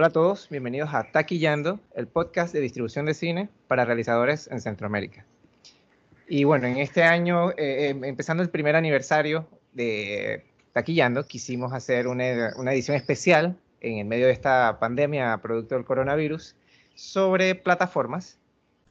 [0.00, 4.62] Hola a todos, bienvenidos a Taquillando, el podcast de distribución de cine para realizadores en
[4.62, 5.26] Centroamérica.
[6.26, 10.42] Y bueno, en este año, eh, em, empezando el primer aniversario de
[10.72, 15.84] Taquillando, quisimos hacer una, una, edición especial en el medio de esta pandemia producto del
[15.84, 16.56] coronavirus
[16.94, 18.38] sobre plataformas.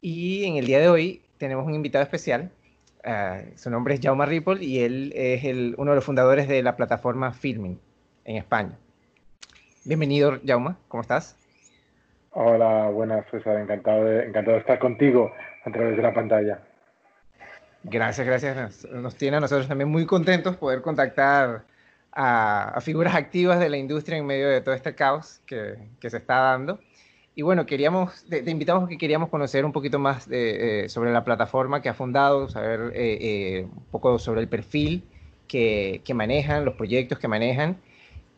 [0.01, 2.51] Y en el día de hoy tenemos un invitado especial.
[3.03, 6.61] Uh, su nombre es Jaume Ripoll y él es el, uno de los fundadores de
[6.61, 7.79] la plataforma Filming
[8.25, 8.77] en España.
[9.85, 11.37] Bienvenido, Jauma, ¿cómo estás?
[12.31, 15.31] Hola, buenas, César, encantado de, encantado de estar contigo
[15.63, 16.59] a través de la pantalla.
[17.83, 18.85] Gracias, gracias.
[18.91, 21.63] Nos, tiene a nosotros también muy contentos poder contactar
[22.11, 26.09] a, a, figuras activas de la industria en medio de todo este caos que, que
[26.09, 26.79] se está dando.
[27.33, 31.13] Y bueno, queríamos, te, te, invitamos porque queríamos conocer un poquito más de, eh, sobre
[31.13, 35.05] la plataforma que ha fundado, saber eh, eh, un poco sobre el perfil
[35.47, 37.77] que, que manejan, los proyectos que manejan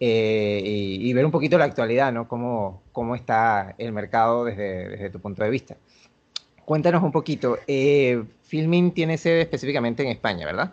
[0.04, 2.28] eh, y, y, ver un poquito la actualidad, ¿no?
[2.28, 5.78] Cómo, cómo está el mercado desde, desde tu punto de vista.
[6.66, 10.72] Cuéntanos un poquito, eh, Filmin tiene sede específicamente en España, ¿verdad?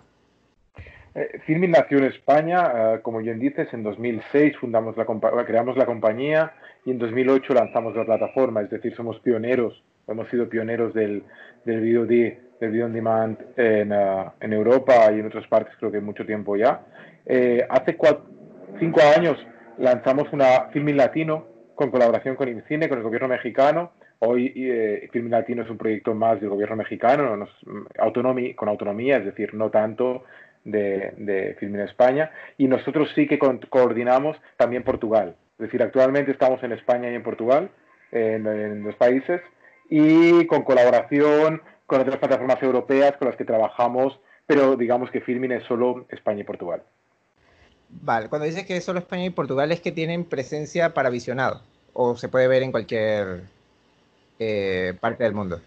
[1.15, 5.05] Eh, Filmin nació en España, uh, como bien dices, en 2006 fundamos la
[5.45, 6.55] creamos la compañía
[6.87, 11.23] y en 2008 lanzamos la plataforma, es decir, somos pioneros, hemos sido pioneros del,
[11.67, 15.75] del video, de, del video on demand en, uh, en Europa y en otras partes,
[15.79, 16.81] creo que mucho tiempo ya.
[17.31, 18.25] Eh, hace cuatro,
[18.79, 19.39] cinco años
[19.79, 23.93] lanzamos una Filmin Latino con colaboración con INCINE, con el gobierno mexicano.
[24.21, 27.51] Hoy eh, Filmin Latino es un proyecto más del gobierno mexicano, nos,
[27.99, 30.25] autonomía, con autonomía, es decir, no tanto
[30.65, 32.33] de, de Filmin España.
[32.57, 35.37] Y nosotros sí que co coordinamos también Portugal.
[35.53, 37.71] Es decir, actualmente estamos en España y en Portugal,
[38.11, 39.41] en, en los países,
[39.89, 45.53] y con colaboración con otras plataformas europeas con las que trabajamos, pero digamos que Filmin
[45.53, 46.83] es solo España y Portugal.
[47.91, 52.17] Vale, cuando dices que solo España y Portugal es que tienen presencia para visionado o
[52.17, 53.43] se puede ver en cualquier
[54.39, 55.61] eh, parte del mundo.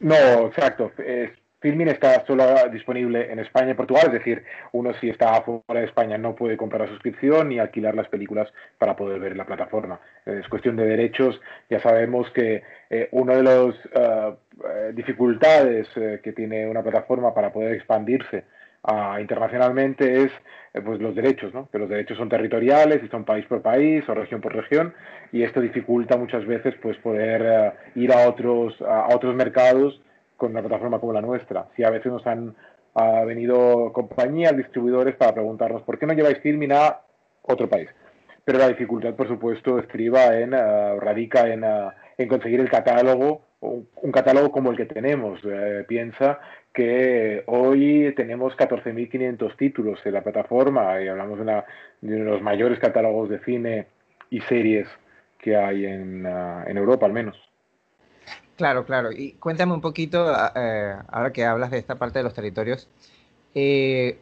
[0.00, 0.92] No, exacto.
[0.98, 1.30] Es,
[1.60, 5.86] Filmin está solo disponible en España y Portugal, es decir, uno si está fuera de
[5.86, 9.98] España no puede comprar la suscripción ni alquilar las películas para poder ver la plataforma.
[10.26, 11.40] Es cuestión de derechos.
[11.70, 14.36] Ya sabemos que eh, una de las uh,
[14.92, 18.44] dificultades uh, que tiene una plataforma para poder expandirse
[19.20, 20.32] internacionalmente es
[20.74, 21.68] eh, pues los derechos, ¿no?
[21.70, 24.94] que los derechos son territoriales y son país por país o región por región
[25.32, 30.00] y esto dificulta muchas veces pues poder uh, ir a otros, a otros mercados
[30.36, 31.66] con una plataforma como la nuestra.
[31.76, 32.54] Si a veces nos han
[33.26, 37.00] venido compañías, distribuidores para preguntarnos por qué no lleváis filming a
[37.42, 37.90] otro país.
[38.42, 41.62] Pero la dificultad, por supuesto, estriba en, uh, radica en,
[42.16, 45.40] en conseguir el catálogo un, catálogo como el que tenemos.
[45.44, 46.40] Eh, piensa
[46.76, 51.64] que hoy tenemos 14.500 títulos en la plataforma y hablamos de, una,
[52.02, 53.86] de, los mayores catálogos de cine
[54.28, 54.86] y series
[55.38, 57.34] que hay en, uh, en Europa, al menos.
[58.58, 59.10] Claro, claro.
[59.10, 62.88] Y cuéntame un poquito, eh, ahora que hablas de esta parte de los territorios,
[63.54, 64.18] eh,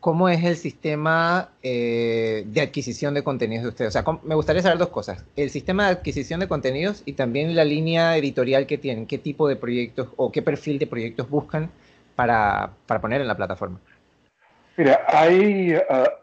[0.00, 3.94] ¿cómo es el sistema eh, de adquisición de contenidos de ustedes?
[3.94, 5.24] O sea, me gustaría saber dos cosas.
[5.36, 9.06] El sistema de adquisición de contenidos y también la línea editorial que tienen.
[9.06, 11.70] ¿Qué tipo de proyectos o qué perfil de proyectos buscan
[12.14, 13.80] para, para poner en la plataforma?
[14.76, 15.74] Mira, hay...
[15.74, 16.22] Uh,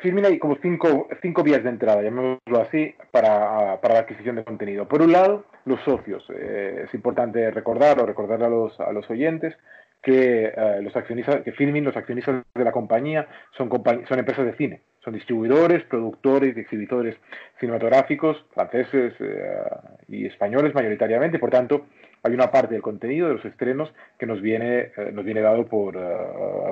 [0.00, 4.44] Filmin hay como cinco, cinco vías de entrada, llamémoslo así, para, para la adquisición de
[4.44, 4.86] contenido.
[4.86, 6.24] Por un lado, los socios.
[6.30, 9.56] Eh, es importante recordar o recordar a los, a los oyentes
[10.00, 14.46] que uh, los accionistas, que Filmin, los accionistas de la compañía, son, compañ son empresas
[14.46, 17.16] de cine, son distribuidores, productores y exhibidores
[17.58, 21.86] cinematográficos, franceses uh, y españoles mayoritariamente, por tanto,
[22.22, 25.66] hay una parte del contenido de los estrenos que nos viene, uh, nos viene dado
[25.66, 25.96] por,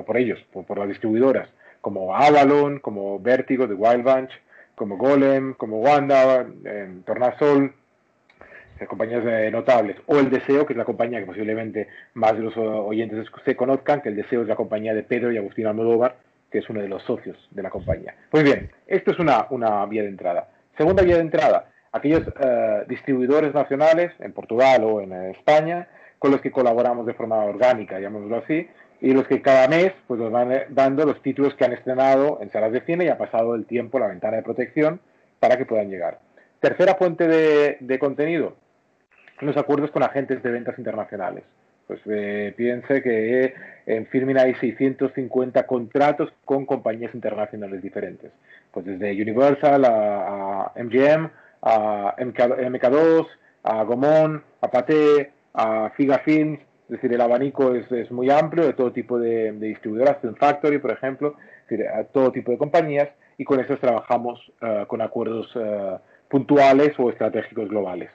[0.05, 1.49] por ellos, por, por, las distribuidoras,
[1.81, 4.31] como Avalon, como Vértigo de Wild Bunch,
[4.75, 7.73] como Golem, como Wanda, en Tornasol,
[8.85, 12.55] compañías eh, notables, o El Deseo, que es la compañía que posiblemente más de los
[12.57, 16.17] oyentes se conozcan, que El Deseo es la compañía de Pedro y Agustín Almodóvar,
[16.51, 18.13] que es uno de los socios de la compañía.
[18.29, 20.47] Pues bien, esto es una, una vía de entrada.
[20.77, 25.87] Segunda vía de entrada, aquellos uh, distribuidores nacionales, en Portugal o en España,
[26.19, 28.67] con los que colaboramos de forma orgánica, llamémoslo así,
[29.01, 32.51] y los que cada mes pues, nos van dando los títulos que han estrenado en
[32.51, 34.99] salas de cine y ha pasado el tiempo, la ventana de protección,
[35.39, 36.19] para que puedan llegar.
[36.59, 38.55] Tercera fuente de, de contenido,
[39.41, 41.43] los acuerdos con agentes de ventas internacionales.
[41.85, 43.53] Pues eh, piense que
[43.85, 48.31] en Firmin hay 650 contratos con compañías internacionales diferentes.
[48.71, 51.29] Pues desde Universal a, a MGM,
[51.61, 53.27] a MK, MK2,
[53.63, 56.59] a Gomón, a Pathé, a Figa Films.
[56.85, 60.79] Es decir, el abanico es, es muy amplio de todo tipo de, de distribuidoras, Factory,
[60.79, 61.35] por ejemplo,
[61.69, 65.99] es a todo tipo de compañías y con estos trabajamos uh, con acuerdos uh,
[66.29, 68.09] puntuales o estratégicos globales.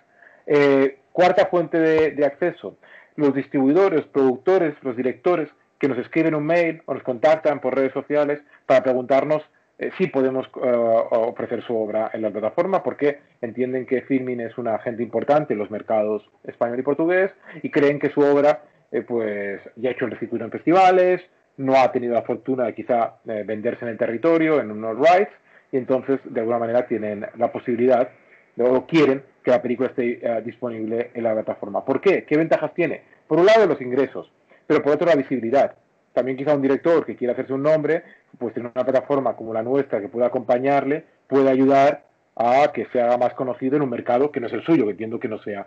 [0.46, 2.76] Eh, cuarta fuente de, acceso,
[3.16, 5.48] los distribuidores, productores, los directores
[5.78, 9.42] que nos escriben un mail o nos contactan por redes sociales para preguntarnos
[9.78, 14.68] eh, si podemos ofrecer su obra en la plataforma porque entienden que Filmin es un
[14.68, 17.30] agente importante en los mercados español y portugués
[17.62, 18.62] y creen que su obra
[19.06, 21.22] pues ya ha hecho el circuito en festivales,
[21.56, 25.32] no ha tenido la fortuna de quizá venderse en el territorio, en unos rights,
[25.72, 28.10] y entonces de alguna manera tienen la posibilidad
[28.58, 31.84] o quieren que la película esté eh, disponible en la plataforma.
[31.84, 32.24] ¿Por qué?
[32.24, 33.02] ¿Qué ventajas tiene?
[33.26, 34.30] Por un lado los ingresos,
[34.66, 35.74] pero por otro la visibilidad.
[36.12, 38.04] También quizá un director que quiera hacerse un nombre,
[38.38, 42.04] pues en una plataforma como la nuestra que pueda acompañarle, puede ayudar
[42.36, 44.92] a que se haga más conocido en un mercado que no es el suyo, que
[44.92, 45.66] entiendo que no sea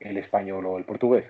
[0.00, 1.24] el español o el portugués.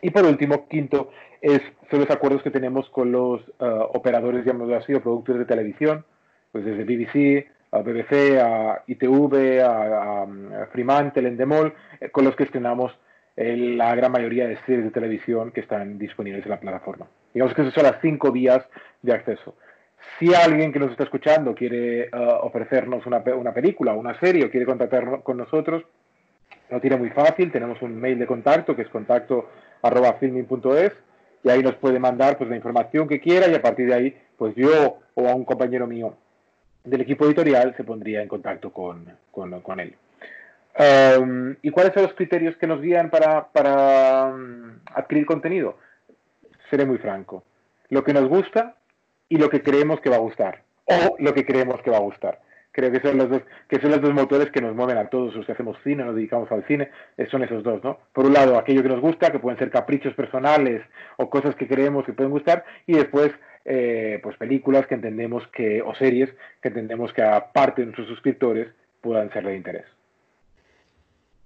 [0.00, 1.10] Y por último, quinto,
[1.40, 3.54] es, son los acuerdos que tenemos con los eh,
[3.94, 6.04] operadores, llamémoslo así, o productores de televisión,
[6.52, 10.26] pues desde BBC, a BBC, a ITV, a,
[10.72, 12.92] Fremantle, Endemol, eh, con los que estrenamos
[13.36, 17.08] la gran mayoría de series de televisión que están disponibles en la plataforma.
[17.32, 18.64] Digamos que esas son las cinco vías
[19.02, 19.56] de acceso.
[20.18, 24.50] Si alguien que nos está escuchando quiere eh, ofrecernos una, una, película, una serie o
[24.50, 25.84] quiere contactar con nosotros,
[26.70, 27.50] lo tiene muy fácil.
[27.50, 29.50] Tenemos un mail de contacto que es contacto
[29.82, 30.92] arroba filming.es
[31.42, 34.16] y ahí nos puede mandar pues la información que quiera y a partir de ahí
[34.36, 36.16] pues yo o a un compañero mío
[36.84, 39.06] del equipo editorial se pondría en contacto con,
[39.80, 39.96] él.
[40.78, 45.78] Um, ¿Y cuáles son los criterios que nos guían para, um, adquirir contenido?
[46.70, 47.44] Seré muy franco.
[47.88, 48.76] Lo que nos gusta
[49.28, 50.62] y lo que creemos que va a gustar.
[50.86, 52.40] O lo que creemos que va a gustar.
[52.72, 55.34] Creo que son los dos, que son los dos motores que nos mueven a todos
[55.34, 57.98] los que hacemos cine, nos dedicamos al cine, eh, son esos dos, ¿no?
[58.12, 60.82] Por un lado, aquello que nos gusta, que pueden ser caprichos personales
[61.16, 63.30] o cosas que creemos que pueden gustar, y después
[63.64, 66.28] eh, pues películas que entendemos que, o series
[66.60, 68.68] que entendemos que aparte de nuestros suscriptores
[69.00, 69.86] puedan ser de interés.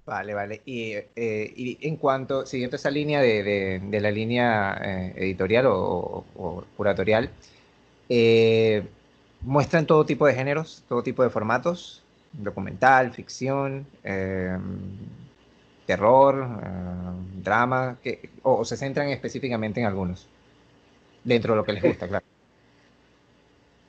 [0.05, 0.63] Vale, vale.
[0.65, 7.29] Y, eh, en cuanto, siguiendo esa línea de, la línea eh, editorial o, curatorial,
[9.41, 12.03] muestran todo tipo de géneros, todo tipo de formatos,
[12.33, 13.87] documental, ficción,
[15.87, 16.47] terror,
[17.43, 20.29] drama, que, o se centran específicamente en algunos
[21.25, 22.25] dentro de lo que les gusta, claro.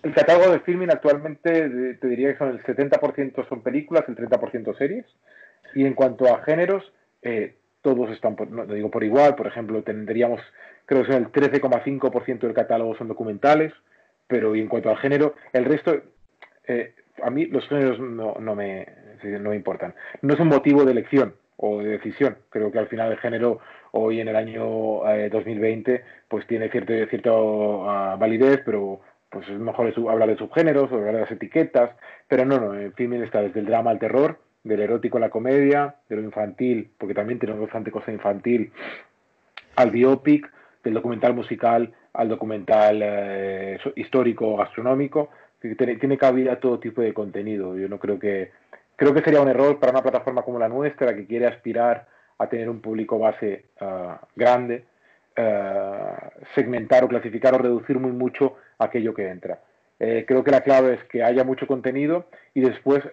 [0.01, 4.77] El catálogo de filming actualmente te diría que son el 70% son películas, el 30%
[4.77, 5.05] series.
[5.75, 10.41] Y en cuanto a géneros, eh, todos están, no digo por igual, por ejemplo, tendríamos,
[10.85, 13.73] creo que son el 13,5% del catálogo son documentales,
[14.29, 15.99] pero en cuanto al género, el resto,
[16.67, 18.87] eh, a mí los géneros no, no, me,
[19.23, 19.95] no me importan.
[20.21, 22.37] No es un motivo de elección o de decisión.
[22.51, 23.59] Creo que al final el género
[23.91, 24.63] hoy en el año
[25.31, 30.91] 2020 eh, pues tiene cierta, cierta ah, validez, pero pues es mejor hablar de subgéneros,
[30.91, 31.95] hablar de las etiquetas,
[32.27, 35.31] pero no, no, el filming está desde el drama al terror, del erótico a la
[35.31, 38.71] comedia, de lo infantil, porque también tenemos bastante cosa infantil,
[39.75, 40.51] al biopic,
[40.83, 45.29] del documental musical al documental eh, histórico gastronómico,
[45.59, 47.77] tiene, tiene cabida todo tipo de contenido.
[47.77, 48.51] Yo no creo que
[48.99, 52.07] creo que sería un error para una plataforma como la nuestra que quiere aspirar
[52.37, 54.83] a tener un público base ah, grande,
[55.37, 59.61] ah, segmentar o clasificar o reducir muy mucho aquello que entra.
[59.99, 63.03] Eh, creo que la clave es que haya mucho contenido y después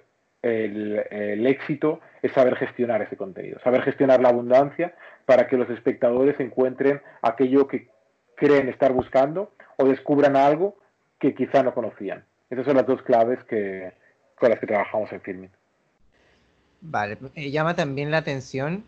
[0.42, 4.94] el, éxito es saber gestionar ese contenido, saber gestionar la abundancia
[5.24, 7.88] para que los espectadores encuentren aquello que
[8.36, 10.76] creen estar buscando o descubran algo
[11.18, 12.24] que quizá no conocían.
[12.50, 13.92] Esas son las dos claves que,
[14.38, 15.50] con las que trabajamos en Filming.
[16.80, 18.84] Vale, llama también la atención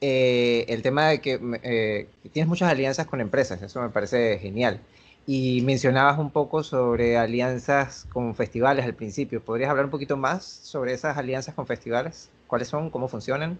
[0.00, 4.80] eh, el tema de que eh, tienes muchas alianzas con empresas, eso me parece genial.
[5.26, 9.42] Y mencionabas un poco sobre alianzas con festivales al principio.
[9.42, 12.30] ¿Podrías hablar un poquito más sobre esas alianzas con festivales?
[12.46, 12.90] ¿Cuáles son?
[12.90, 13.58] ¿Cómo funcionan?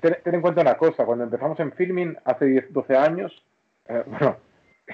[0.00, 3.44] Ten, en cuenta una cosa, cuando empezamos en filming hace 10, 12 años,
[3.88, 4.36] eh, bueno,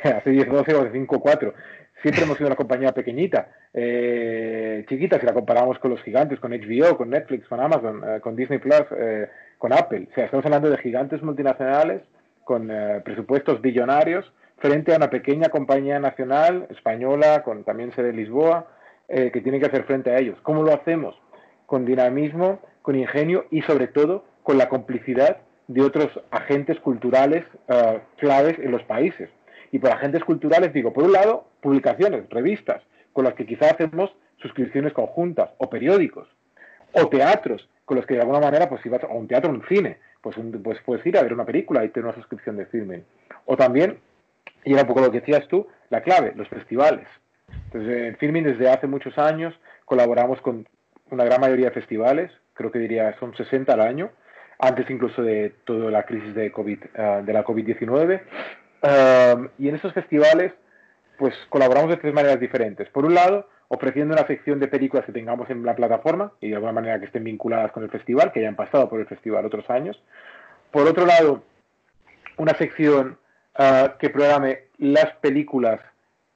[0.03, 1.55] hace 10, 12 o de 5 4,
[2.03, 6.53] siempre hemos sido una compañía pequeñita, eh, chiquita, si la comparamos con los gigantes, con
[6.53, 10.09] HBO, con Netflix, con Amazon, eh, con Disney Plus, eh, con Apple.
[10.11, 12.03] O sea, estamos hablando de gigantes multinacionales
[12.45, 12.71] con
[13.05, 18.69] presupuestos billonarios frente a una pequeña compañía nacional española con también sede en Lisboa
[19.09, 20.39] que tiene que hacer frente a ellos.
[20.45, 21.21] ¿Cómo lo hacemos?
[21.67, 27.45] Con dinamismo, con ingenio y sobre todo con la complicidad de otros agentes culturales
[28.17, 29.29] claves en los países.
[29.73, 32.81] Y por agentes culturales digo, por un lado, publicaciones, revistas,
[33.13, 36.29] con las que quizás hacemos suscripciones conjuntas, o periódicos,
[36.93, 39.67] o teatros, con los que de alguna manera, pues si vas a un teatro un
[39.67, 43.05] cine, pues, pues puedes ir a ver una película y tener una suscripción de filming.
[43.47, 43.99] O también,
[44.65, 47.09] y era un poco lo que decías tú, la clave, los festivales.
[47.65, 50.69] Entonces, en Filming desde hace muchos años colaboramos con
[51.11, 54.13] una gran mayoría de festivales, creo que diría son 60 al año,
[54.59, 58.21] antes incluso de toda la crisis de, COVID, ah, de la COVID-19.
[59.59, 60.53] y en esos festivales,
[61.19, 62.89] pues colaboramos de tres maneras diferentes.
[62.91, 66.55] Por un lado, ofreciendo una sección de películas que tengamos en la plataforma y de
[66.55, 69.69] alguna manera que estén vinculadas con el festival, que hayan pasado por el festival otros
[69.71, 70.01] años.
[70.71, 71.43] Por otro lado,
[72.37, 73.19] una sección
[73.55, 75.81] ah, que programe las películas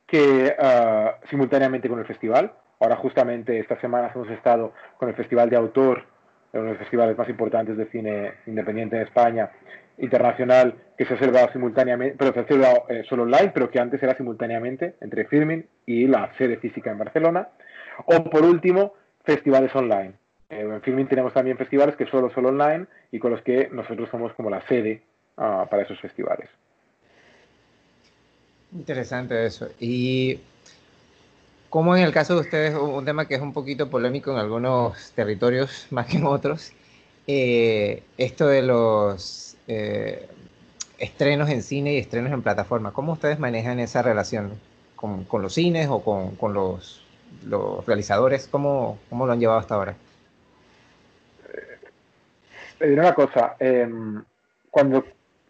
[0.06, 2.52] que ah, simultáneamente con el festival.
[2.80, 6.04] Ahora justamente esta semana hemos estado con el Festival de Autor,
[6.52, 9.50] uno de los festivales más importantes de cine independiente en España,
[9.98, 14.02] internacional, que se ha celebrado simultáneamente, pero se ha eh, solo online, pero que antes
[14.02, 17.48] era simultáneamente entre Firmin y la sede física en Barcelona.
[18.06, 20.14] O por último, festivales online.
[20.48, 24.08] Eh, en Firmin tenemos también festivales que solo son online y con los que nosotros
[24.10, 25.02] somos como la sede
[25.36, 26.48] ah, para esos festivales.
[28.72, 29.68] Interesante eso.
[29.78, 30.40] Y
[31.70, 35.12] como en el caso de ustedes, un tema que es un poquito polémico en algunos
[35.12, 36.72] territorios más que en otros,
[37.26, 40.28] eh, esto de los eh,
[40.98, 44.58] estrenos en cine y estrenos en plataforma, ¿cómo ustedes manejan esa relación
[44.96, 47.06] con, los cines o con, los,
[47.86, 48.48] realizadores?
[48.48, 49.94] ¿Cómo, ¿Cómo, lo han llevado hasta ahora?
[52.78, 54.22] Te diré una cosa, em,
[54.70, 55.04] cuando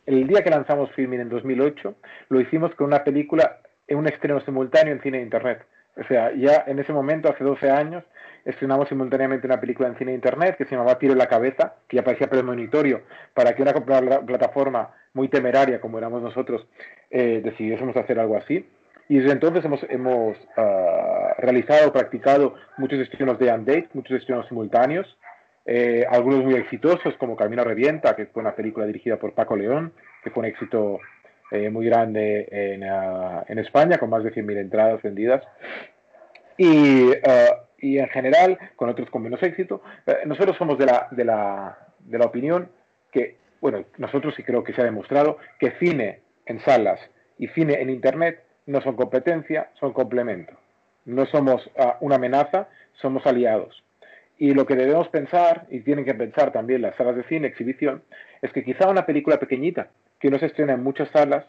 [0.04, 1.94] el día que lanzamos Filming en 2008,
[2.28, 3.58] lo hicimos con una película
[3.88, 5.64] en un estreno simultáneo en cine e internet.
[5.96, 8.04] O sea, ya en ese momento, hace 12 años,
[8.44, 11.74] estrenamos simultáneamente una película en cine e internet que se llamaba Tiro en la cabeza,
[11.88, 13.02] que ya parecía premonitorio
[13.34, 16.66] para que una plataforma muy temeraria como éramos nosotros
[17.10, 18.66] eh, decidiésemos hacer algo así.
[19.08, 25.18] Y desde entonces hemos, uh, realizado, practicado muchos estrenos de Undate, muchos estrenos simultáneos,
[25.66, 29.92] eh, algunos muy exitosos, como Camino Revienta, que fue una película dirigida por Paco León,
[30.22, 31.00] que fue un éxito
[31.50, 35.42] eh, muy grande en, uh, en, España, con más de 100.000 entradas vendidas.
[36.56, 37.14] Y, uh,
[37.78, 41.78] y, en general, con otros con menos éxito, uh, nosotros somos de la, de, la,
[41.98, 42.70] de la opinión
[43.10, 47.00] que, bueno, nosotros sí creo que se ha demostrado que cine en salas
[47.38, 50.52] y cine en Internet no son competencia, son complemento.
[51.06, 51.68] No somos
[52.00, 52.68] una amenaza,
[53.00, 53.82] somos aliados.
[54.38, 58.02] Y lo que debemos pensar, y tienen que pensar también las salas de cine, exhibición,
[58.42, 59.88] es que quizá una película pequeñita
[60.20, 61.44] que no se estrena en muchas salas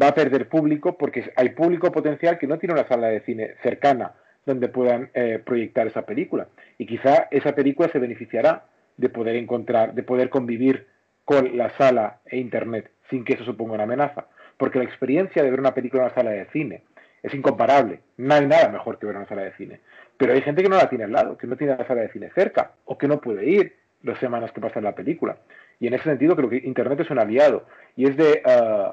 [0.00, 3.54] va a perder público porque hay público potencial que no tiene una sala de cine
[3.62, 4.12] cercana
[4.46, 6.48] donde puedan eh, proyectar esa película.
[6.78, 8.64] Y quizá esa película se beneficiará
[8.96, 10.86] de poder encontrar, de poder convivir
[11.24, 14.26] con la sala e internet sin que eso suponga una amenaza.
[14.56, 16.82] Porque la experiencia de ver una película en una sala de cine
[17.22, 18.00] es incomparable.
[18.18, 19.80] No hay nada mejor que ver una sala de cine.
[20.16, 22.12] Pero hay gente que no la tiene al lado, que no tiene la sala de
[22.12, 25.36] cine cerca, o que no puede ir las semanas que pasa la película.
[25.80, 27.64] Y en ese sentido creo que Internet es un aliado.
[27.96, 28.42] Y es de...
[28.46, 28.92] Uh,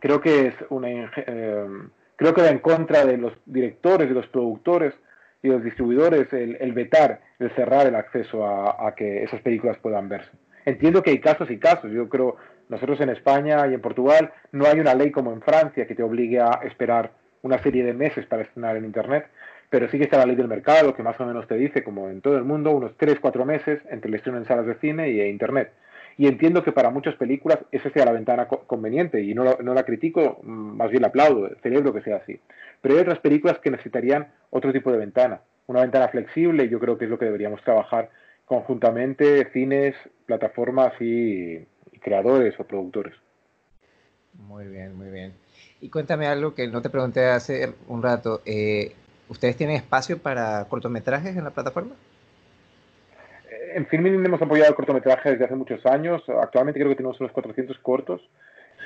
[0.00, 0.88] creo que es una...
[0.88, 4.94] Uh, creo que va en contra de los directores, de los productores
[5.42, 9.40] y de los distribuidores el, el vetar, el cerrar el acceso a, a, que esas
[9.42, 10.30] películas puedan verse.
[10.64, 11.92] Entiendo que hay casos y casos.
[11.92, 12.36] Yo creo,
[12.68, 16.02] nosotros en España y en Portugal no hay una ley como en Francia que te
[16.02, 19.28] obligue a esperar una serie de meses para estrenar en Internet
[19.70, 22.08] pero sí que está la ley del mercado, que más o menos te dice, como
[22.08, 25.20] en todo el mundo, unos 3-4 meses entre el estreno en salas de cine y
[25.22, 25.72] Internet.
[26.16, 29.84] Y entiendo que para muchas películas esa sea la ventana conveniente, y no, no la
[29.84, 32.40] critico, mm, más bien la aplaudo, celebro que sea así.
[32.80, 36.80] Pero hay otras películas que necesitarían otro tipo de ventana, una ventana flexible, y yo
[36.80, 38.10] creo que es lo que deberíamos trabajar
[38.46, 39.94] conjuntamente, cines,
[40.26, 41.66] plataformas y,
[42.00, 43.14] creadores o productores.
[44.34, 45.34] Muy bien, muy bien.
[45.80, 48.40] Y cuéntame algo que no te pregunté hace un rato.
[48.46, 48.94] Eh,
[49.28, 51.94] ¿Ustedes tienen espacio para cortometrajes en la plataforma?
[53.74, 56.22] En Filmin hemos apoyado cortometrajes desde hace muchos años.
[56.28, 58.22] Actualmente creo que tenemos unos 400 cortos.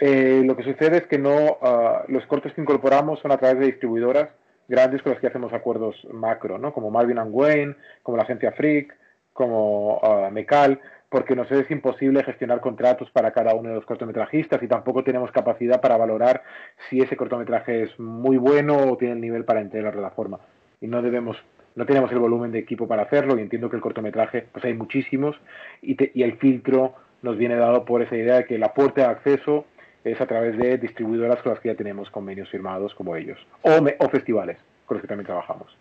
[0.00, 3.60] Eh, lo que sucede es que no uh, los cortos que incorporamos son a través
[3.60, 4.30] de distribuidoras
[4.66, 6.72] grandes con las que hacemos acuerdos macro, ¿no?
[6.72, 8.96] como Marvin and Wayne, como la agencia Freak,
[9.32, 14.62] como uh, Mecal, porque nos es imposible gestionar contratos para cada uno de los cortometrajistas
[14.62, 16.42] y tampoco tenemos capacidad para valorar
[16.88, 20.40] si ese cortometraje es muy bueno o tiene el nivel para entrar a la plataforma.
[20.80, 21.36] Y no debemos,
[21.74, 24.72] no tenemos el volumen de equipo para hacerlo y entiendo que el cortometraje, pues hay
[24.72, 25.36] muchísimos
[25.82, 29.08] y, y el filtro nos viene dado por esa idea de que la puerta de
[29.08, 29.66] acceso
[30.04, 33.70] es a través de distribuidoras con las que ya tenemos convenios firmados como ellos o,
[33.70, 35.76] o festivales con los que también trabajamos.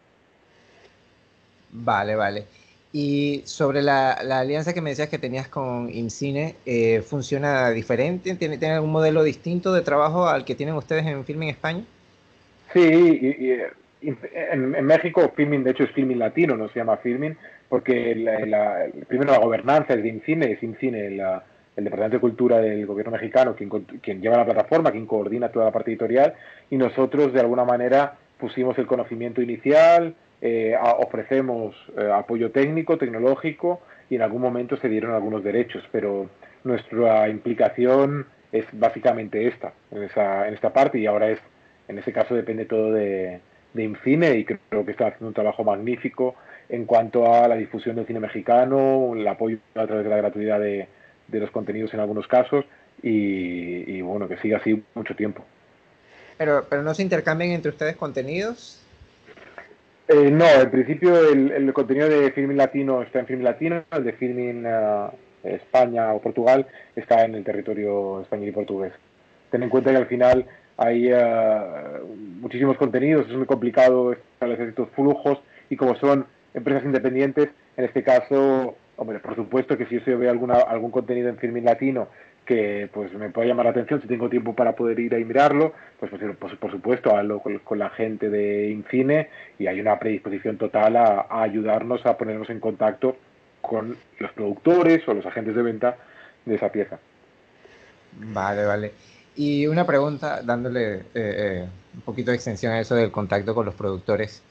[1.72, 2.46] Vale, vale.
[2.94, 8.36] Y sobre la, alianza que me decías que tenías con IMCINE, eh, ¿funciona diferente?
[8.36, 11.84] ¿Tiene, ¿Tiene algún modelo distinto de trabajo al que tienen ustedes en Filming España?
[12.74, 13.58] Sí, y,
[14.02, 17.38] en, México Filming, de hecho, es Filming Latino, no se llama Filming,
[17.70, 22.86] porque la, primero la gobernanza es de IMCINE, es IMCINE, el Departamento de Cultura del
[22.86, 26.34] gobierno mexicano, quien, quien lleva la plataforma, quien coordina toda la parte editorial,
[26.70, 33.82] y nosotros de alguna manera pusimos el conocimiento inicial, eh, ofrecemos eh, apoyo técnico, tecnológico
[34.10, 36.30] y en algún momento se dieron algunos derechos, pero
[36.64, 41.40] nuestra implicación es básicamente esta, en, esa, en esta parte y ahora es,
[41.88, 43.40] en ese caso depende todo de,
[43.74, 46.36] de Infine y creo que está haciendo un trabajo magnífico
[46.70, 50.60] en cuanto a la difusión del cine mexicano, el apoyo a través de la gratuidad
[50.60, 50.88] de,
[51.28, 52.66] de los contenidos en algunos casos
[53.02, 55.44] y, y, bueno, que siga así mucho tiempo.
[56.38, 58.81] Pero, pero no se intercambian entre ustedes contenidos.
[60.14, 64.04] Eh, no, en principio el, el, contenido de Filming Latino está en Filming Latino, el
[64.04, 65.10] de Filming uh,
[65.42, 68.92] España o Portugal está en el territorio español y portugués.
[69.52, 72.06] Ten en cuenta que al final hay uh,
[72.42, 75.40] muchísimos contenidos, es muy complicado establecer estos flujos
[75.70, 80.30] y como son empresas independientes, en este caso, hombre, por supuesto que si yo veo
[80.30, 82.10] alguna, algún contenido en Filming Latino
[82.46, 85.74] que pues me puede llamar la atención si tengo tiempo para poder ir a mirarlo,
[86.00, 89.30] pues, pues, por supuesto hablo con, con, la gente de Infine
[89.60, 93.16] y hay una predisposición total a, a, ayudarnos a ponernos en contacto
[93.62, 95.98] con los productores o los agentes de venta
[96.46, 97.00] de esa pieza.
[98.18, 98.92] Vale, vale.
[99.36, 103.66] Y una pregunta, dándole eh, eh, un poquito de extensión a eso del contacto con
[103.66, 104.42] los productores.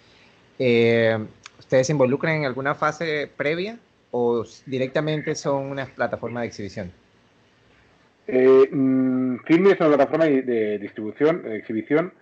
[0.59, 1.19] Eh,
[1.59, 3.79] ¿Ustedes se involucran en alguna fase previa
[4.11, 6.93] o directamente son una plataforma de exhibición?
[8.33, 12.13] Eh, mmm, Filmin es una plataforma de distribución, de exhibición,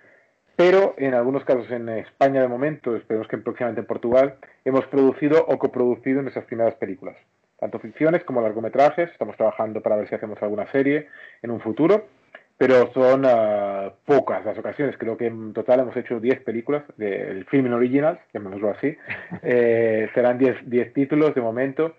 [0.58, 4.34] pero en algunos casos en España de momento, esperemos que próximamente en Portugal,
[4.64, 7.16] hemos producido o coproducido en esas primeras películas,
[7.60, 9.08] tanto ficciones como largometrajes.
[9.12, 11.06] Estamos trabajando para ver si hacemos alguna serie
[11.42, 12.08] en un futuro,
[12.56, 14.96] pero son uh, pocas las ocasiones.
[14.98, 18.96] Creo que en total hemos hecho 10 películas del Filming Originals, llamémoslo así.
[19.44, 21.94] Eh, serán 10 títulos de momento,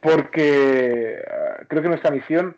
[0.00, 2.56] porque uh, creo que nuestra misión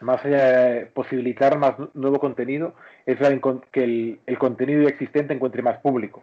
[0.00, 2.74] más allá de posibilitar más nuevo contenido,
[3.06, 3.18] es
[3.72, 6.22] que el, el, contenido existente encuentre más público.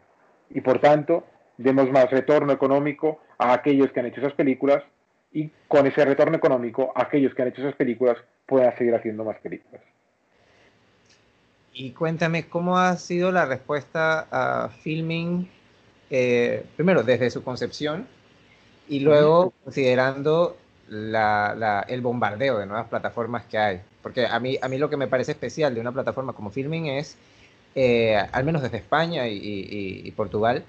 [0.50, 1.25] Y por tanto,
[1.58, 4.84] demos más retorno económico a aquellos que han hecho esas películas
[5.32, 9.38] y con ese retorno económico, aquellos que han hecho esas películas puedan seguir haciendo más
[9.39, 9.82] películas.
[11.74, 15.50] Y cuéntame, ¿cómo ha sido la respuesta a Filming,
[16.12, 18.06] eh, primero desde su concepción
[18.88, 20.58] y luego considerando
[20.89, 23.82] la, la, el bombardeo de nuevas plataformas que hay.
[24.02, 26.88] Porque a mí, a mí lo que me parece especial de una plataforma como Filming
[26.88, 27.17] es,
[27.76, 30.63] eh, al menos desde España y, y, y Portugal,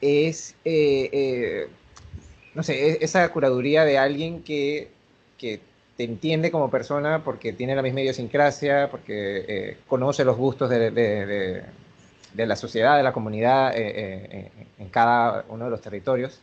[0.00, 1.68] es, eh, eh,
[2.54, 4.90] no sé, esa curaduría de alguien que,
[5.38, 5.60] que,
[5.96, 10.90] te entiende como persona porque tiene la misma idiosincrasia, porque eh, conoce los gustos de,
[10.90, 11.62] de, de,
[12.32, 16.40] de, la sociedad, de la comunidad en cada uno de los territorios.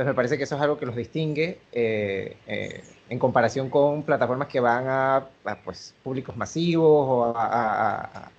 [0.00, 4.02] Entonces me parece que eso es algo que los distingue eh, eh, en comparación con
[4.02, 5.26] plataformas que van a,
[5.62, 8.30] pues, públicos masivos o a,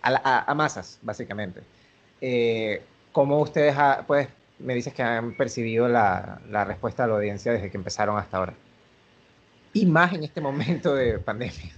[0.00, 1.60] a, a masas, básicamente.
[2.22, 2.80] Eh,
[3.12, 7.52] ¿Cómo ustedes ha, pues, me dices que han percibido la, la, respuesta de la audiencia
[7.52, 8.54] desde que empezaron hasta ahora?
[9.74, 11.74] Y más en este momento de pandemia.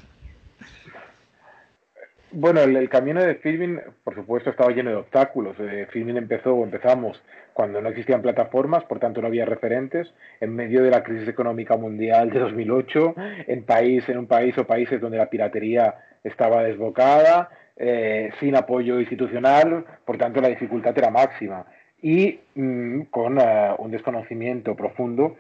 [2.31, 5.57] Bueno, el, camino de Filming, por supuesto, estaba lleno de obstáculos.
[5.59, 7.21] Eh, Filming empezó empezamos
[7.53, 11.77] cuando no existían plataformas, por tanto no había referentes, en medio de la crisis económica
[11.77, 13.15] mundial de 2008,
[13.47, 19.01] en, país, en un país o países donde la piratería estaba desbocada, eh, sin apoyo
[19.01, 21.67] institucional, por tanto la dificultad era máxima
[22.03, 25.37] y mmm, con uh, un desconocimiento profundo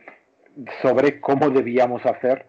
[0.80, 2.46] sobre cómo debíamos hacer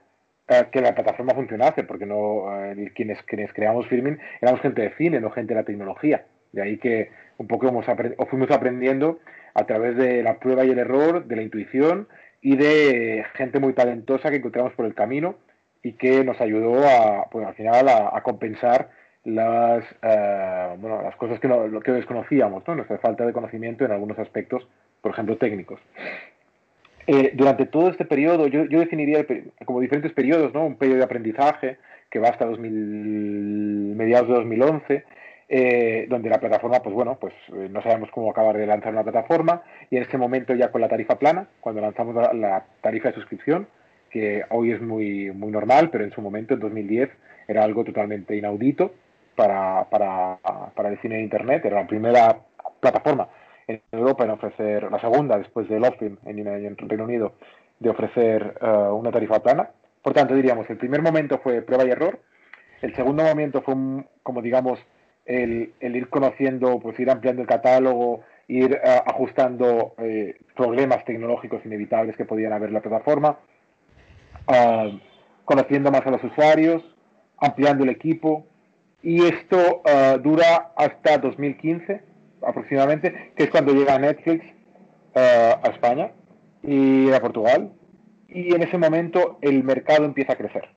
[0.50, 4.96] uh, que la plataforma funcionase, porque no uh, quienes, quienes creamos Filming éramos gente de
[4.96, 6.26] cine, no gente de la tecnología.
[6.52, 7.86] De ahí que un poco hemos
[8.30, 9.20] fuimos aprendiendo
[9.54, 12.08] a través de la prueba y el error, de la intuición
[12.42, 15.36] y de gente muy talentosa que encontramos por el camino
[15.82, 18.90] y que nos ayudó a, pues, al final a, compensar
[19.26, 22.76] las, uh, bueno, las cosas que, no, lo que desconocíamos, ¿no?
[22.76, 24.68] nuestra falta de conocimiento en algunos aspectos,
[25.02, 25.80] por ejemplo, técnicos.
[27.06, 29.26] Eh, durante todo este periodo, yo, yo definiría
[29.66, 30.66] como diferentes periodos, ¿no?
[30.66, 31.78] un periodo de aprendizaje
[32.10, 35.04] que va hasta 2000, mediados de 2011,
[35.50, 39.04] eh, donde la plataforma, pues bueno, pues eh, no sabemos cómo acabar de lanzar una
[39.04, 43.16] plataforma y en este momento ya con la tarifa plana, cuando lanzamos la, tarifa de
[43.16, 43.68] suscripción,
[44.10, 47.10] que hoy es muy, muy normal, pero en su momento, en 2010,
[47.48, 48.94] era algo totalmente inaudito
[49.36, 50.38] para, para,
[50.76, 52.38] para el cine de Internet, era la primera
[52.80, 53.28] plataforma
[53.68, 57.34] en Europa en ofrecer, la segunda después de Lofilm en, en Reino Unido,
[57.80, 59.70] de ofrecer uh, una tarifa plana.
[60.02, 62.20] Por tanto, diríamos, el primer momento fue prueba y error,
[62.82, 63.76] el segundo momento fue,
[64.22, 64.80] como digamos,
[65.26, 72.16] el, ir conociendo, pues ir ampliando el catálogo, ir uh, ajustando eh, problemas tecnológicos inevitables
[72.18, 73.40] que podían haber en la plataforma,
[74.48, 74.98] uh,
[75.46, 76.84] conociendo más a los usuarios,
[77.38, 78.46] ampliando el equipo,
[79.02, 82.02] y esto uh, dura hasta 2015,
[82.42, 84.46] aproximadamente, que es cuando llega Netflix
[85.16, 86.12] a España
[86.64, 87.72] y a Portugal.
[88.28, 90.70] Y en ese momento el mercado empieza a crecer.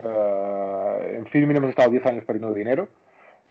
[0.00, 2.88] en Filmin hemos estado 10 años perdiendo dinero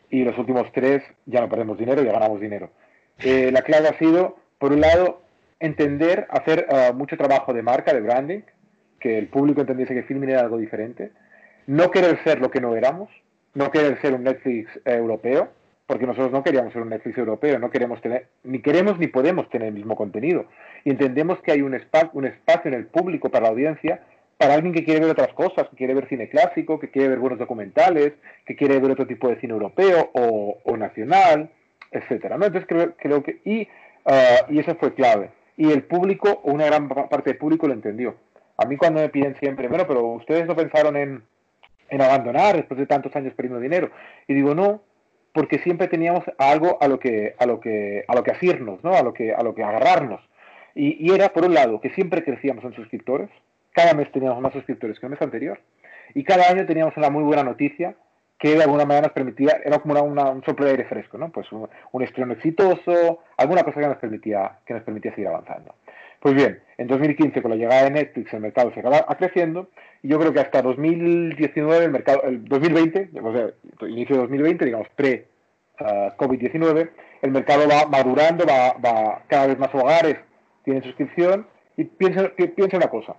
[0.09, 2.69] y los últimos 3 ya no perdemos dinero, ya ganamos dinero.
[3.23, 5.21] la clave ha sido, por un lado,
[5.59, 8.41] entender, hacer mucho trabajo de marca, de branding,
[8.99, 11.11] que el público entendiese que Filmin era algo diferente,
[11.67, 13.09] no querer ser lo que no éramos,
[13.53, 15.49] no querer ser un Netflix europeo,
[15.85, 19.49] porque nosotros no queríamos ser un Netflix europeo, no queremos tener, ni queremos ni podemos
[19.49, 20.45] tener el mismo contenido.
[20.83, 21.79] Y entendemos que hay un,
[22.13, 24.01] un espacio en el público para la audiencia,
[24.37, 27.19] para alguien que quiere ver otras cosas, que quiere ver cine clásico, que quiere ver
[27.19, 28.13] buenos documentales,
[28.45, 31.49] que quiere ver otro tipo de cine europeo o, nacional,
[31.91, 32.37] etcétera.
[32.37, 32.45] ¿no?
[32.45, 33.67] Entonces creo, creo que, y,
[34.49, 35.31] y eso fue clave.
[35.57, 38.15] Y el público, una gran parte del público lo entendió.
[38.57, 41.23] A mí cuando me piden siempre, bueno, pero ustedes no pensaron en,
[41.89, 43.89] en abandonar después de tantos años perdiendo dinero.
[44.27, 44.81] Y digo, no,
[45.33, 48.93] porque siempre teníamos algo a lo que, a lo que, a lo que asirnos, ¿no?
[48.93, 50.21] A lo que, a lo que agarrarnos.
[50.73, 53.29] Y, y, era, por un lado, que siempre crecíamos en suscriptores,
[53.77, 55.59] cada mes teníamos más suscriptores que el mes anterior,
[56.15, 57.95] y cada año teníamos una muy buena noticia
[58.39, 61.31] que de alguna manera nos permitía, era como una, un soplo de aire fresco, ¿no?
[61.31, 65.75] Pues un, un, estreno exitoso, alguna cosa que nos permitía, que nos permitía seguir avanzando.
[66.19, 69.69] Pues bien, en 2015 con la llegada de Netflix el mercado se acaba creciendo
[70.01, 73.51] y yo creo que hasta 2019 el mercado, el 2020, o sea,
[73.87, 76.89] inicio de 2020, digamos pre-COVID-19,
[77.21, 80.17] el mercado va madurando, va, va, cada vez más hogares
[80.63, 83.15] tienen suscripción y piensa, piensa una cosa.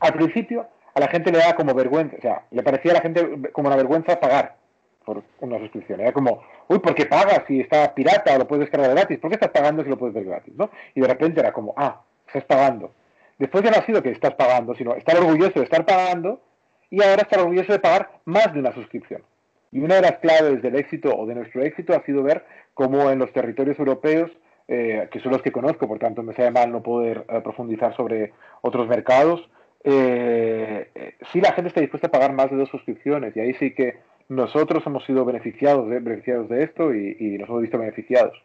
[0.00, 3.00] Al principio a la gente le da como vergüenza, o sea, le parecía a la
[3.00, 4.56] gente como una vergüenza pagar
[5.04, 6.00] por una suscripción.
[6.00, 9.18] Era como, uy, ¿por qué pagas si está pirata o lo puedes descargar gratis?
[9.18, 10.54] ¿Por qué estás pagando si lo puedes ver gratis?
[10.54, 10.70] ¿no?
[10.94, 12.92] Y de repente era como, ah, estás pagando.
[13.38, 16.42] Después ya no ha sido que estás pagando, sino estar orgulloso de estar pagando
[16.90, 19.22] y ahora estar orgulloso de pagar más de una suscripción.
[19.70, 23.10] Y una de las claves del éxito o de nuestro éxito ha sido ver cómo
[23.10, 24.30] en los territorios europeos,
[24.66, 27.94] eh, que son los que conozco, por tanto me sabe mal no poder eh, profundizar
[27.96, 29.48] sobre otros mercados,
[29.90, 33.74] eh, sí la gente está dispuesta a pagar más de dos suscripciones y ahí sí
[33.74, 33.98] que
[34.28, 38.36] nosotros hemos sido beneficiados de, beneficiados de esto y, nos hemos visto beneficiados.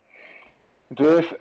[0.90, 1.36] Entonces,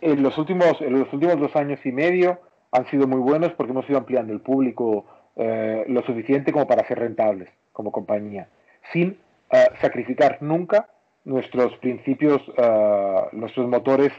[0.00, 2.38] en los últimos, en los últimos dos años y medio
[2.70, 5.06] han sido muy buenos porque hemos ido ampliando el público
[5.36, 8.48] eh, lo suficiente como para ser rentables como compañía,
[8.92, 9.18] sin
[9.50, 10.88] eh, sacrificar nunca
[11.24, 14.12] nuestros principios, eh, nuestros motores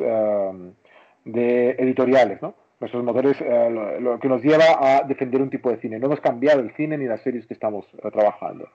[1.25, 2.53] de editoriales, ¿no?
[2.79, 5.99] Nuestros motores, lo, que nos lleva a defender un tipo de cine.
[5.99, 8.69] No hemos cambiado el cine ni las series que estamos trabajando.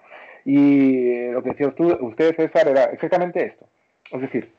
[0.44, 3.66] Y lo que decía usted, usted, César, era exactamente esto.
[4.10, 4.50] Es decir,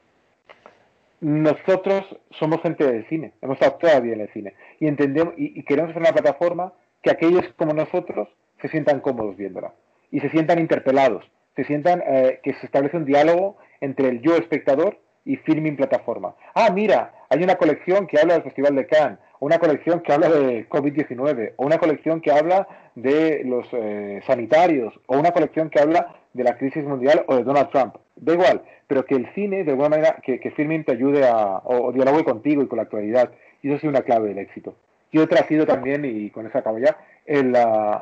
[1.24, 5.92] nosotros somos gente del cine, hemos estado todavía en el cine y entendemos y, queremos
[5.92, 8.28] hacer una plataforma que aquellos como nosotros
[8.62, 9.74] se sientan cómodos viéndola
[10.12, 11.26] y se sientan interpelados,
[11.56, 16.36] se sientan eh, que se establece un diálogo entre el yo espectador y filming plataforma.
[16.54, 20.30] Ah, mira, hay una colección que habla del Festival de Cannes, una colección que habla
[20.30, 25.80] de COVID-19, o una colección que habla de los eh, sanitarios, o una colección que
[25.80, 27.96] habla de la crisis mundial o de Donald Trump.
[28.16, 31.62] Da igual, pero que el cine, de alguna manera, que, que Filmin te ayude a,
[31.64, 33.32] o, dialogue contigo y con la actualidad.
[33.64, 34.76] Y eso ha sido una clave del éxito.
[35.12, 37.56] Y otra ha sido también, y con eso acabo ya, el,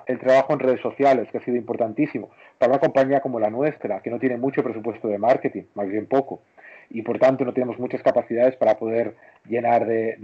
[0.08, 2.32] el, trabajo en redes sociales, que ha sido importantísimo.
[2.58, 6.06] Para una compañía como la nuestra, que no tiene mucho presupuesto de marketing, más bien
[6.06, 6.42] poco,
[6.94, 9.16] y por tanto no tenemos muchas capacidades para poder
[9.48, 10.18] llenar de,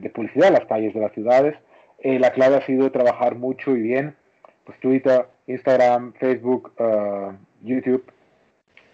[0.00, 1.56] de, publicidad las calles de las ciudades,
[2.00, 4.16] eh, la clave ha sido trabajar mucho y bien,
[4.64, 8.04] pues Twitter, Instagram, Facebook, uh, YouTube,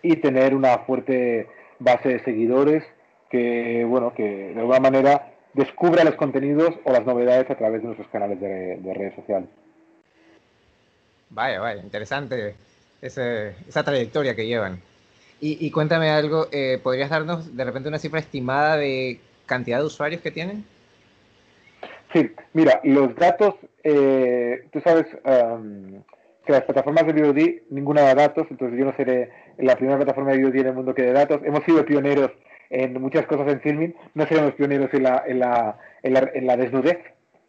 [0.02, 2.84] y tener una fuerte base de seguidores
[3.30, 7.86] que, bueno, que de alguna manera descubra los contenidos o las novedades a través de
[7.86, 9.48] nuestros canales de, redes sociales.
[11.30, 12.54] Vaya, vaya, interesante
[13.00, 14.80] esa trayectoria que llevan.
[15.40, 20.22] Y, cuéntame algo, eh, ¿podrías darnos de repente una cifra estimada de cantidad de usuarios
[20.22, 20.64] que tienen?
[22.14, 25.06] Sí, mira, los datos, eh, tú sabes,
[26.46, 30.32] que las plataformas de VOD, ninguna da datos, entonces yo no seré la primera plataforma
[30.32, 31.40] de VOD en el mundo que dé datos.
[31.44, 32.30] Hemos sido pioneros
[32.70, 35.24] en muchas cosas en filming, no seremos pioneros en la,
[36.02, 36.98] la, desnudez.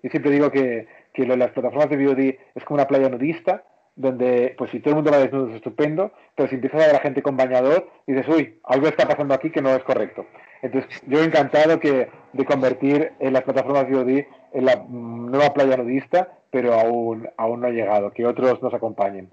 [0.03, 2.19] Yo siempre digo que, que las plataformas de VOD
[2.55, 3.63] es como una playa nudista,
[3.95, 6.95] donde pues si todo el mundo va desnudo es estupendo, pero si empiezas a ver
[6.95, 10.25] a gente con bañador, dices, uy, algo está pasando aquí que no es correcto.
[10.61, 16.29] Entonces, yo encantado que, de convertir en las plataformas VOD en la nueva playa nudista,
[16.49, 18.11] pero aún, aún no ha llegado.
[18.11, 19.29] Que otros nos acompañen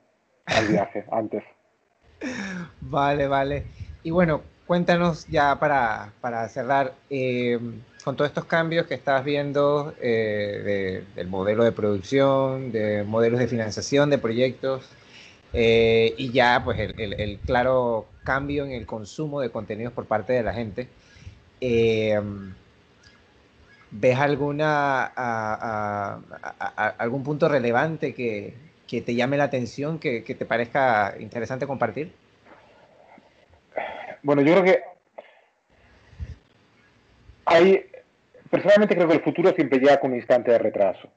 [0.47, 1.43] al viaje antes.
[2.81, 3.65] Vale, vale.
[4.03, 7.59] Y bueno, cuéntanos ya para, para cerrar, eh,
[8.05, 13.47] con todos estos cambios que estás viendo eh, del modelo de producción, de modelos de
[13.47, 14.89] financiación de proyectos,
[15.53, 20.43] eh, y ya pues el, claro cambio en el consumo de contenidos por parte de
[20.43, 20.89] la gente.
[21.61, 22.21] Eh,
[23.95, 25.05] ¿Ves alguna,
[26.99, 28.55] algún punto relevante que,
[28.89, 32.13] te llame la atención, que, que, te parezca interesante compartir?
[34.23, 34.81] Bueno, yo creo que
[37.45, 37.92] hay,
[38.53, 41.09] personalmente creo que el futuro siempre llega con un instante de retraso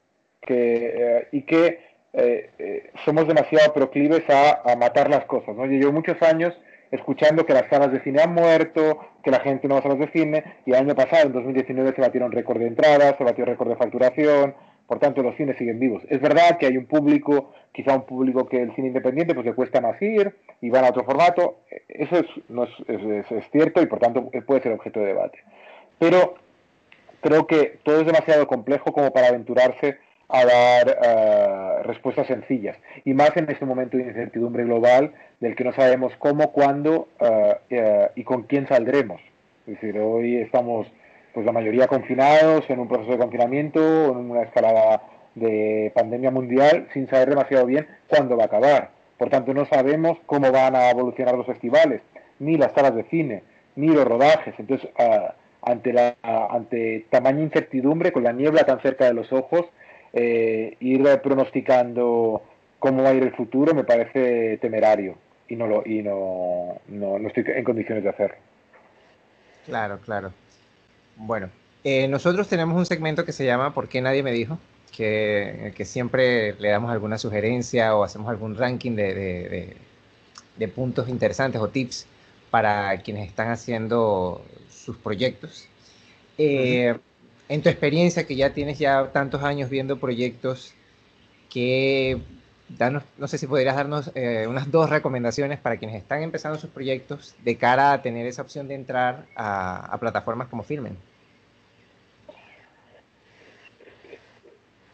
[0.48, 1.80] eh, y que
[2.14, 5.54] eh, eh, somos demasiado proclives a, matar las cosas.
[5.54, 5.66] ¿no?
[5.66, 6.54] Yo llevo muchos años
[6.90, 9.98] escuchando que las salas de cine han muerto, que la gente no va a salas
[9.98, 13.44] de cine, y el año pasado, en 2019, se batieron récord de entradas, se batió
[13.44, 14.54] récord de facturación,
[14.86, 16.04] por tanto los cines siguen vivos.
[16.08, 19.52] Es verdad que hay un público, quizá un público que el cine independiente pues le
[19.52, 24.30] cuesta más ir y van a otro formato, eso es, es cierto y por tanto
[24.46, 25.38] puede ser objeto de debate.
[25.98, 26.45] Pero
[27.20, 29.98] creo que todo es demasiado complejo como para aventurarse
[30.28, 32.76] a dar eh, respuestas sencillas.
[33.04, 37.56] Y más en este momento de incertidumbre global del que no sabemos cómo, cuándo eh,
[37.70, 39.20] eh, y con quién saldremos.
[39.66, 40.86] Es decir, hoy estamos
[41.32, 45.02] pues la mayoría confinados en un proceso de confinamiento, en una escalada
[45.34, 48.90] de pandemia mundial, sin saber demasiado bien cuándo va a acabar.
[49.18, 52.00] Por tanto, no sabemos cómo van a evolucionar los festivales,
[52.38, 53.42] ni las salas de cine,
[53.74, 54.54] ni los rodajes.
[54.58, 54.88] Entonces,
[55.66, 59.66] ante, la, ante tamaña incertidumbre, con la niebla tan cerca de los ojos,
[60.12, 62.42] eh, ir pronosticando
[62.78, 65.16] cómo va a ir el futuro me parece temerario
[65.48, 68.36] y no lo y no, no, estoy en condiciones de hacerlo.
[69.66, 70.32] Claro, claro.
[71.16, 71.50] Bueno,
[71.82, 74.58] eh, nosotros tenemos un segmento que se llama ¿Por qué nadie me dijo?
[74.96, 79.76] Que, que siempre le damos alguna sugerencia o hacemos algún ranking de, de,
[80.56, 82.06] de puntos interesantes o tips
[82.50, 84.42] para quienes están haciendo
[84.86, 85.68] sus proyectos.
[86.38, 86.94] Eh,
[87.48, 90.74] en tu experiencia, que ya tienes ya tantos años viendo proyectos,
[91.50, 92.18] que
[92.68, 96.70] danos, no sé si podrías darnos eh, unas dos recomendaciones para quienes están empezando sus
[96.70, 100.96] proyectos de cara a tener esa opción de entrar a, plataformas como Filmen.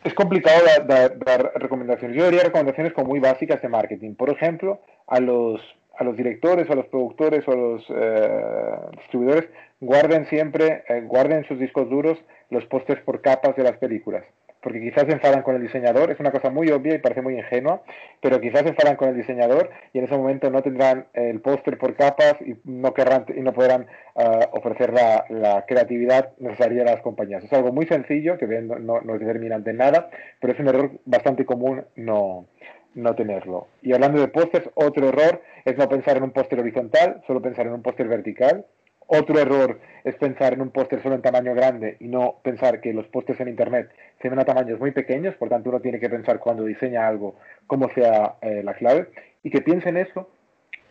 [0.04, 2.16] Es complicado dar, dar, recomendaciones.
[2.16, 4.14] Yo daría recomendaciones como muy básicas de marketing.
[4.14, 5.60] Por ejemplo, a los
[5.98, 9.48] a los directores, a los productores o a los eh, distribuidores,
[9.80, 12.18] guarden siempre, eh, guarden sus discos duros
[12.50, 14.24] los pósters por capas de las películas.
[14.62, 17.34] Porque quizás se enfadan con el diseñador, es una cosa muy obvia y parece muy
[17.34, 17.82] ingenua,
[18.20, 21.76] pero quizás se enfadan con el diseñador y en ese momento no tendrán el póster
[21.78, 27.00] por capas y no querrán y no podrán eh, ofrecer la, creatividad necesaria a las
[27.00, 27.42] compañías.
[27.42, 30.68] Es algo muy sencillo que no, no, no es determinante en nada, pero es un
[30.68, 32.46] error bastante común no,
[32.94, 33.68] no tenerlo.
[33.82, 37.66] Y hablando de pósters, otro error es no pensar en un póster horizontal, solo pensar
[37.66, 38.66] en un póster vertical.
[39.06, 42.92] Otro error es pensar en un póster solo en tamaño grande y no pensar que
[42.92, 46.08] los pósters en Internet se ven a tamaños muy pequeños, por tanto uno tiene que
[46.08, 49.08] pensar cuando diseña algo cómo sea eh, la clave
[49.42, 50.30] y que piensen eso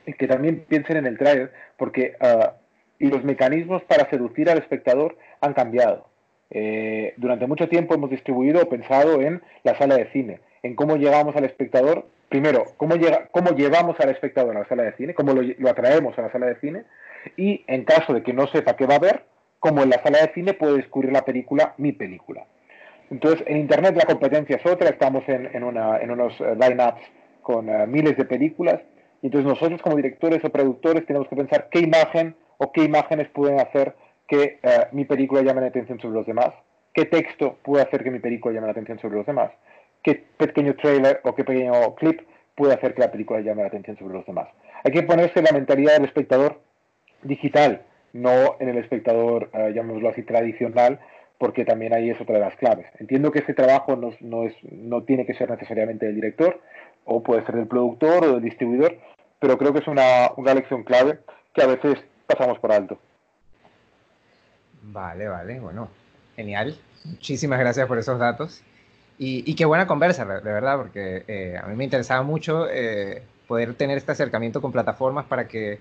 [0.06, 2.52] y que también piensen en el trailer porque uh,
[3.00, 6.08] los mecanismos para seducir al espectador han cambiado.
[6.52, 10.96] Eh, durante mucho tiempo hemos distribuido o pensado en la sala de cine en cómo
[10.96, 15.14] llegamos al espectador, primero, cómo, llega, cómo llevamos al espectador a la sala de cine,
[15.14, 16.84] cómo lo, atraemos a la sala de cine,
[17.38, 19.24] y en caso de que no sepa qué va a ver,
[19.60, 22.46] cómo en la sala de cine puede descubrir la película, mi película.
[23.10, 27.02] Entonces, en Internet la competencia es otra, estamos en, en unos eh, line-ups
[27.42, 28.80] con eh, miles de películas,
[29.22, 33.28] y entonces nosotros como directores o productores tenemos que pensar qué imagen o qué imágenes
[33.30, 33.96] pueden hacer
[34.28, 36.52] que eh, mi película llame la atención sobre los demás,
[36.94, 39.52] qué texto puede hacer que mi película llame la atención sobre los demás
[40.04, 42.22] qué pequeño trailer o qué pequeño clip
[42.56, 44.48] puede hacer que la película llame la atención sobre los demás.
[44.84, 46.60] Hay que ponerse la mentalidad del espectador
[47.24, 47.84] digital,
[48.14, 51.00] no en el espectador, uh, llamémoslo así, tradicional,
[51.38, 52.88] porque también ahí es otra de las claves.
[53.00, 56.60] Entiendo que este trabajo no, no, es, no tiene que ser necesariamente del director,
[57.06, 58.98] o puede ser del productor o del distribuidor,
[59.40, 61.20] pero creo que es una, una lección clave
[61.54, 63.00] que a veces pasamos por alto.
[64.84, 65.90] Vale, vale, bueno,
[66.36, 66.76] genial.
[67.06, 68.64] Muchísimas gracias por esos datos.
[69.24, 73.76] Y, qué buena conversa, de verdad, porque eh, a mí me interesaba mucho eh, poder
[73.76, 75.78] tener este acercamiento con plataformas para que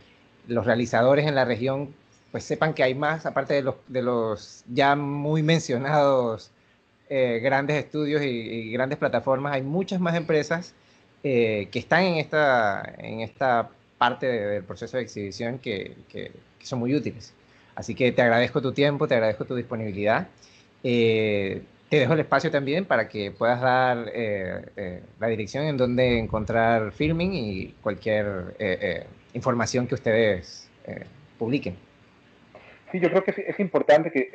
[0.47, 1.95] los realizadores en la región
[2.33, 6.51] pues sepan que hay más, aparte de los, de los ya muy mencionados
[7.09, 10.75] eh, grandes estudios y, grandes plataformas, hay muchas más empresas
[11.23, 16.31] que están en esta, en esta parte del proceso de exhibición que, que,
[16.63, 17.33] son muy útiles.
[17.75, 20.29] Así que te agradezco tu tiempo, te agradezco tu disponibilidad.
[21.91, 26.21] Te dejo el espacio también para que puedas dar eh, eh, la dirección en donde
[26.21, 30.71] encontrar filming y cualquier eh, información que ustedes
[31.37, 31.77] publiquen.
[32.93, 34.31] Sí, yo creo que es, importante que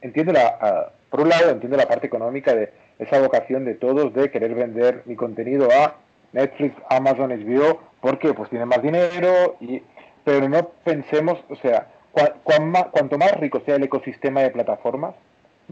[0.00, 4.30] entiendo la, por un lado entiendo la parte económica de esa vocación de todos de
[4.30, 5.96] querer vender mi contenido a
[6.32, 9.82] Netflix, Amazon, HBO, porque pues tienen más dinero y
[10.24, 11.88] pero no pensemos, o sea,
[12.42, 15.14] cuanto más rico sea el ecosistema de plataformas,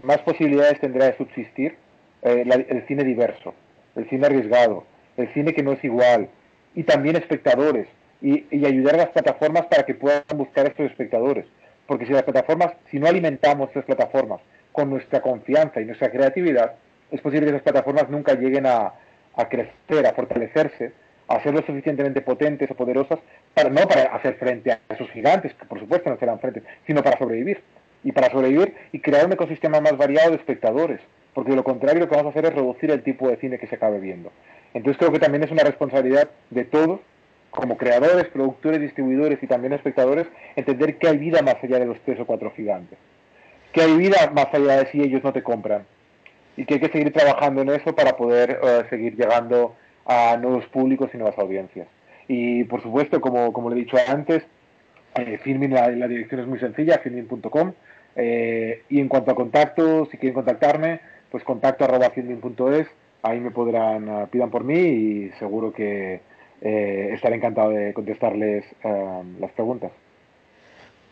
[0.03, 1.77] más posibilidades tendrá de subsistir
[2.23, 3.55] eh, el cine diverso,
[3.95, 4.85] el cine arriesgado,
[5.17, 6.29] el cine que no es igual,
[6.75, 7.89] y también espectadores,
[8.21, 11.47] y, ayudar a las plataformas para que puedan buscar a estos espectadores.
[11.87, 14.41] Porque si las plataformas, si no alimentamos esas plataformas
[14.73, 16.75] con nuestra confianza y nuestra creatividad,
[17.11, 18.93] es posible que esas plataformas nunca lleguen a,
[19.37, 20.93] a crecer, a fortalecerse,
[21.29, 23.19] a ser lo suficientemente potentes o poderosas,
[23.55, 27.03] para, no para hacer frente a esos gigantes, que por supuesto no serán frente, sino
[27.03, 27.63] para sobrevivir.
[28.07, 31.01] Y para sobrevivir y crear un ecosistema más variado de espectadores,
[31.35, 33.59] porque de lo contrario lo que vamos a hacer es reducir el tipo de cine
[33.59, 34.31] que se acabe viendo.
[34.75, 37.01] Entonces creo que también es una responsabilidad de todos,
[37.51, 41.99] como creadores, productores, distribuidores y también espectadores, entender que hay vida más allá de los
[42.03, 42.97] tres o cuatro gigantes.
[43.73, 45.85] Que hay vida más allá de si ellos no te compran.
[46.57, 50.65] Y que hay que seguir trabajando en eso para poder eh, seguir llegando a nuevos
[50.67, 51.89] públicos y nuevas audiencias.
[52.29, 54.45] Y por supuesto, como, como le he dicho antes,
[55.19, 57.73] eh, Filmin, la, dirección es muy sencilla, filmin.com.
[58.17, 61.01] Eh, y en cuanto a contacto, si quieren contactarme,
[61.31, 62.89] pues contacto arroba filmin.es,
[63.23, 66.21] ahí me podrán, uh, pidan por mí y seguro que
[66.63, 69.93] eh, estaré encantado de contestarles uh, las preguntas.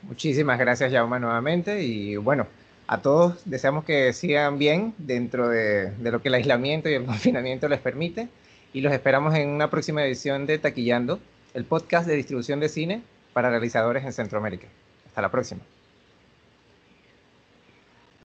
[0.03, 1.83] Muchísimas gracias, Jauma, nuevamente.
[1.83, 2.47] Y bueno,
[2.87, 7.05] a todos deseamos que sigan bien dentro de, de lo que el aislamiento y el
[7.07, 8.29] confinamiento les permite
[8.73, 11.21] y los esperamos en una próxima edición de Taquillando,
[11.55, 14.67] el podcast de distribución de cine para realizadores en Centroamérica.
[15.07, 15.61] Hasta la próxima.